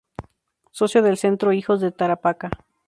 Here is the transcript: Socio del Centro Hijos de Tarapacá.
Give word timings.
Socio 0.71 1.03
del 1.03 1.15
Centro 1.17 1.53
Hijos 1.53 1.79
de 1.79 1.91
Tarapacá. 1.91 2.49